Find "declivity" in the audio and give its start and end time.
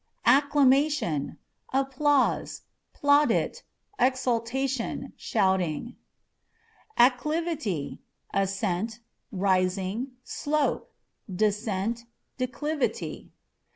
12.39-13.31